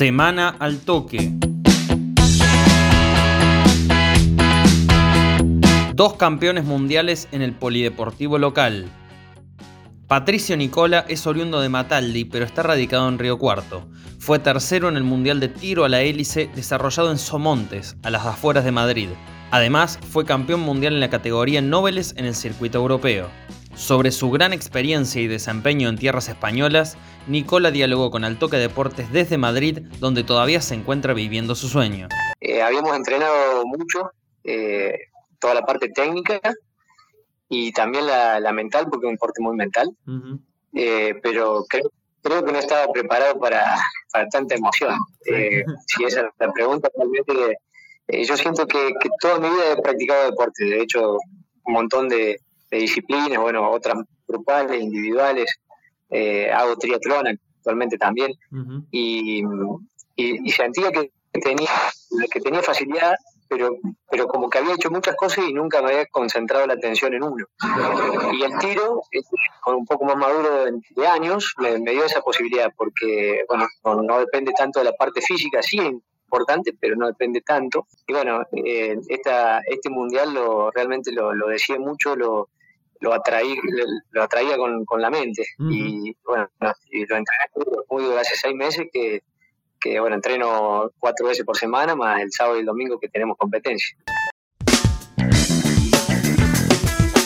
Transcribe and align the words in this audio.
Semana 0.00 0.56
al 0.58 0.78
toque. 0.78 1.30
Dos 5.92 6.14
campeones 6.14 6.64
mundiales 6.64 7.28
en 7.32 7.42
el 7.42 7.52
polideportivo 7.52 8.38
local. 8.38 8.88
Patricio 10.08 10.56
Nicola 10.56 11.04
es 11.06 11.26
oriundo 11.26 11.60
de 11.60 11.68
Mataldi, 11.68 12.24
pero 12.24 12.46
está 12.46 12.62
radicado 12.62 13.10
en 13.10 13.18
Río 13.18 13.36
Cuarto. 13.36 13.90
Fue 14.18 14.38
tercero 14.38 14.88
en 14.88 14.96
el 14.96 15.04
Mundial 15.04 15.38
de 15.38 15.48
Tiro 15.48 15.84
a 15.84 15.90
la 15.90 16.00
Hélice 16.00 16.48
desarrollado 16.54 17.10
en 17.10 17.18
Somontes, 17.18 17.98
a 18.02 18.08
las 18.08 18.24
afueras 18.24 18.64
de 18.64 18.72
Madrid. 18.72 19.10
Además, 19.50 19.98
fue 20.10 20.24
campeón 20.24 20.60
mundial 20.60 20.94
en 20.94 21.00
la 21.00 21.10
categoría 21.10 21.60
Nobles 21.60 22.14
en 22.16 22.24
el 22.24 22.34
circuito 22.34 22.78
europeo. 22.78 23.28
Sobre 23.80 24.10
su 24.10 24.30
gran 24.30 24.52
experiencia 24.52 25.22
y 25.22 25.26
desempeño 25.26 25.88
en 25.88 25.96
tierras 25.96 26.28
españolas, 26.28 26.98
Nicola 27.26 27.70
dialogó 27.70 28.10
con 28.10 28.24
Altoque 28.24 28.58
Deportes 28.58 29.10
desde 29.10 29.38
Madrid, 29.38 29.78
donde 29.98 30.22
todavía 30.22 30.60
se 30.60 30.74
encuentra 30.74 31.14
viviendo 31.14 31.54
su 31.54 31.66
sueño. 31.66 32.06
Eh, 32.42 32.60
habíamos 32.60 32.94
entrenado 32.94 33.64
mucho, 33.64 34.10
eh, 34.44 34.92
toda 35.38 35.54
la 35.54 35.62
parte 35.62 35.88
técnica 35.88 36.38
y 37.48 37.72
también 37.72 38.06
la, 38.06 38.52
mental, 38.52 38.86
porque 38.90 39.06
es 39.06 39.08
un 39.08 39.14
deporte 39.14 39.40
muy 39.40 39.56
mental, 39.56 39.88
eh, 40.74 41.14
pero 41.22 41.64
creo, 41.66 41.90
creo, 42.22 42.44
que 42.44 42.52
no 42.52 42.58
estaba 42.58 42.92
preparado 42.92 43.40
para, 43.40 43.64
para 44.12 44.28
tanta 44.28 44.56
emoción. 44.56 44.94
si 45.24 46.04
esa 46.04 46.20
es 46.20 46.26
la 46.38 46.52
pregunta, 46.52 46.90
realmente 46.94 47.56
yo 48.28 48.36
siento 48.36 48.66
que, 48.66 48.92
que 49.00 49.08
toda 49.20 49.40
mi 49.40 49.48
vida 49.48 49.72
he 49.72 49.82
practicado 49.82 50.26
deporte, 50.26 50.64
de 50.66 50.82
hecho 50.82 51.16
un 51.64 51.72
montón 51.72 52.10
de, 52.10 52.40
de 52.70 52.78
disciplinas, 52.78 53.38
bueno, 53.38 53.70
otras 53.70 53.96
grupales, 54.26 54.80
individuales, 54.80 55.60
eh, 56.10 56.50
hago 56.50 56.76
triatlón 56.76 57.38
actualmente 57.58 57.98
también, 57.98 58.32
y, 58.90 59.42
sentía 60.50 60.90
que 60.92 61.10
tenía, 61.40 61.70
que 62.30 62.40
tenía 62.40 62.62
facilidad, 62.62 63.14
pero, 63.48 63.76
pero 64.08 64.26
como 64.28 64.48
que 64.48 64.58
había 64.58 64.74
hecho 64.74 64.90
muchas 64.90 65.16
cosas 65.16 65.44
y 65.48 65.52
nunca 65.52 65.82
me 65.82 65.90
había 65.90 66.06
concentrado 66.06 66.66
la 66.66 66.74
atención 66.74 67.14
en 67.14 67.24
uno. 67.24 67.46
Y 68.32 68.42
el 68.42 68.58
tiro, 68.58 69.02
este, 69.10 69.36
con 69.60 69.76
un 69.76 69.86
poco 69.86 70.04
más 70.04 70.16
maduro 70.16 70.66
de, 70.66 71.06
años, 71.06 71.54
me, 71.58 71.78
dio 71.78 72.04
esa 72.04 72.20
posibilidad, 72.20 72.72
porque, 72.76 73.44
bueno, 73.48 73.66
no, 74.02 74.20
depende 74.20 74.52
tanto 74.56 74.78
de 74.78 74.86
la 74.86 74.92
parte 74.92 75.20
física, 75.20 75.62
sí 75.62 75.78
importante, 76.32 76.72
pero 76.78 76.94
no 76.94 77.08
depende 77.08 77.40
tanto. 77.40 77.88
Y 78.06 78.12
bueno, 78.12 78.42
eh, 78.52 78.96
esta, 79.08 79.60
este 79.66 79.90
mundial 79.90 80.32
lo, 80.32 80.70
realmente 80.70 81.10
lo, 81.10 81.34
lo 81.34 81.48
decía 81.48 81.76
mucho, 81.76 82.14
lo, 82.14 82.50
lo, 83.00 83.12
atraí, 83.12 83.56
lo 84.10 84.22
atraía 84.22 84.56
con, 84.56 84.84
con 84.84 85.00
la 85.00 85.10
mente. 85.10 85.44
Y 85.58 86.16
bueno, 86.24 86.48
y 86.90 87.06
lo 87.06 87.16
entrené 87.16 87.44
muy 87.88 88.04
duro 88.04 88.18
hace 88.18 88.36
seis 88.36 88.54
meses 88.54 88.86
que, 88.92 89.22
que, 89.80 89.98
bueno, 89.98 90.16
entreno 90.16 90.90
cuatro 90.98 91.26
veces 91.26 91.44
por 91.44 91.56
semana, 91.56 91.96
más 91.96 92.20
el 92.20 92.30
sábado 92.30 92.56
y 92.56 92.60
el 92.60 92.66
domingo 92.66 92.98
que 93.00 93.08
tenemos 93.08 93.36
competencia. 93.38 93.96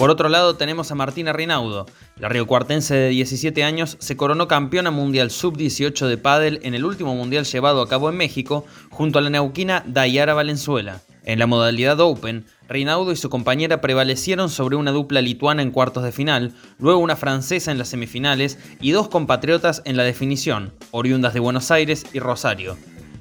Por 0.00 0.08
otro 0.08 0.30
lado 0.30 0.56
tenemos 0.56 0.90
a 0.90 0.94
Martina 0.94 1.34
Rinaudo. 1.34 1.84
La 2.16 2.30
riocuartense 2.30 2.94
de 2.94 3.08
17 3.10 3.62
años 3.64 3.98
se 4.00 4.16
coronó 4.16 4.48
campeona 4.48 4.90
mundial 4.90 5.30
sub-18 5.30 6.06
de 6.06 6.16
pádel 6.16 6.58
en 6.62 6.74
el 6.74 6.86
último 6.86 7.14
mundial 7.14 7.44
llevado 7.44 7.82
a 7.82 7.88
cabo 7.88 8.08
en 8.08 8.16
México 8.16 8.64
junto 8.88 9.18
a 9.18 9.22
la 9.22 9.28
neuquina 9.28 9.84
Dayara 9.86 10.32
Valenzuela. 10.32 11.02
En 11.30 11.38
la 11.38 11.46
modalidad 11.46 12.00
Open, 12.00 12.44
Rinaudo 12.68 13.12
y 13.12 13.16
su 13.16 13.30
compañera 13.30 13.80
prevalecieron 13.80 14.50
sobre 14.50 14.74
una 14.74 14.90
dupla 14.90 15.20
lituana 15.20 15.62
en 15.62 15.70
cuartos 15.70 16.02
de 16.02 16.10
final, 16.10 16.52
luego 16.80 16.98
una 16.98 17.14
francesa 17.14 17.70
en 17.70 17.78
las 17.78 17.90
semifinales 17.90 18.58
y 18.80 18.90
dos 18.90 19.08
compatriotas 19.08 19.80
en 19.84 19.96
la 19.96 20.02
definición, 20.02 20.74
oriundas 20.90 21.32
de 21.32 21.38
Buenos 21.38 21.70
Aires 21.70 22.04
y 22.12 22.18
Rosario. 22.18 22.76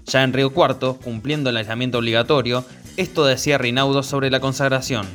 Ya 0.06 0.24
en 0.24 0.34
Río 0.34 0.52
Cuarto, 0.52 0.98
cumpliendo 0.98 1.52
el 1.52 1.58
aislamiento 1.58 2.00
obligatorio, 2.00 2.66
esto 2.98 3.26
decía 3.26 3.60
Rinaudo 3.60 4.02
sobre 4.02 4.32
la 4.32 4.40
consagración. 4.40 5.06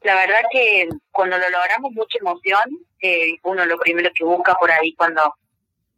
La 0.00 0.14
verdad 0.14 0.40
que 0.50 0.88
cuando 1.10 1.36
lo 1.36 1.50
logramos 1.50 1.92
mucha 1.92 2.16
emoción, 2.18 2.62
eh, 3.02 3.36
uno 3.42 3.66
lo 3.66 3.78
primero 3.78 4.08
que 4.14 4.24
busca 4.24 4.54
por 4.54 4.70
ahí 4.70 4.94
cuando, 4.94 5.34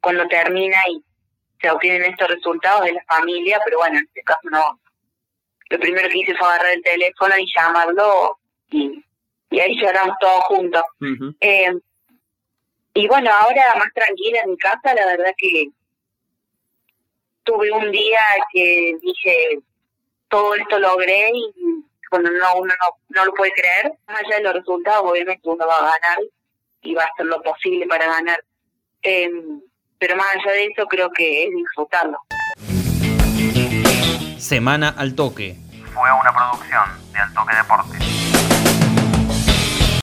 cuando 0.01 0.27
termina 0.27 0.79
y 0.91 1.01
se 1.63 1.71
obtienen 1.71 2.11
estos 2.11 2.27
resultados 2.27 2.87
de 2.87 2.95
la 2.95 3.05
familia, 3.05 3.61
pero 3.65 3.79
bueno, 3.79 3.99
en 4.01 4.05
este 4.05 4.23
caso 4.23 4.51
no, 4.51 4.81
lo 5.71 5.79
primero 5.79 6.09
que 6.09 6.19
hice 6.19 6.35
fue 6.37 6.49
agarrar 6.49 6.73
el 6.73 6.83
teléfono 6.83 7.39
y 7.39 7.47
llamarlo 7.57 8.39
y, 8.71 9.05
y 9.51 9.61
ahí 9.61 9.81
lloramos 9.81 10.17
todos 10.21 10.45
juntos. 10.45 10.83
eh, 11.41 11.73
y 12.93 13.07
bueno, 13.07 13.31
ahora 13.33 13.75
más 13.77 13.93
tranquila 13.95 14.41
en 14.45 14.51
mi 14.51 14.57
casa, 14.59 14.95
la 14.95 15.07
verdad 15.07 15.33
que 15.39 15.69
tuve 17.45 17.71
un 17.71 17.91
día 17.93 18.21
que 18.53 18.97
dije, 19.01 19.61
todo 20.29 20.55
esto 20.57 20.79
logré 20.79 21.31
y 21.33 21.53
cuando 22.11 22.31
no, 22.33 22.57
uno 22.57 22.75
no, 22.83 22.89
no 23.09 23.25
lo 23.27 23.33
puede 23.35 23.53
creer, 23.53 23.93
más 24.09 24.19
allá 24.25 24.37
de 24.39 24.43
los 24.43 24.55
resultados, 24.55 25.09
obviamente 25.09 25.49
uno 25.49 25.65
va 25.67 25.77
a 25.77 25.99
ganar 25.99 26.19
y 26.83 26.95
va 26.95 27.05
a 27.05 27.07
hacer 27.07 27.27
lo 27.27 27.41
posible 27.43 27.87
para 27.87 28.07
ganar. 28.07 28.43
Eh, 29.05 29.31
pero 29.99 30.17
más 30.17 30.35
allá 30.35 30.53
de 30.53 30.65
eso, 30.67 30.87
creo 30.87 31.11
que 31.13 31.45
es 31.45 31.51
disfrutarlo. 31.55 32.19
Semana 34.41 34.89
al 34.97 35.15
Toque. 35.15 35.59
Fue 35.95 36.11
una 36.13 36.33
producción 36.33 36.83
de 37.13 37.19
Al 37.19 37.33
Toque 37.35 37.55
Deportes. 37.55 38.30